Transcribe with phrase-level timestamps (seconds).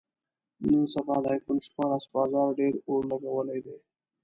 [0.67, 3.77] نن سبا د ایفون شپاړس بازار ډېر اور لګولی دی.